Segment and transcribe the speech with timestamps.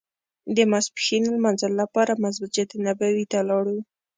[0.55, 3.77] د ماسپښین لمانځه لپاره مسجد نبوي ته لاړو.